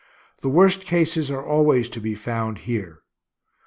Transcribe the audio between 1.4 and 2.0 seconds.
always to